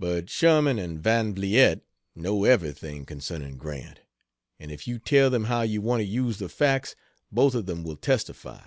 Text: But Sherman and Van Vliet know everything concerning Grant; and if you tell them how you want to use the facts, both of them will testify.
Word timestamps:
But 0.00 0.28
Sherman 0.30 0.80
and 0.80 1.00
Van 1.00 1.32
Vliet 1.32 1.84
know 2.16 2.42
everything 2.42 3.06
concerning 3.06 3.56
Grant; 3.56 4.00
and 4.58 4.72
if 4.72 4.88
you 4.88 4.98
tell 4.98 5.30
them 5.30 5.44
how 5.44 5.62
you 5.62 5.80
want 5.80 6.00
to 6.00 6.04
use 6.04 6.38
the 6.38 6.48
facts, 6.48 6.96
both 7.30 7.54
of 7.54 7.66
them 7.66 7.84
will 7.84 7.94
testify. 7.96 8.66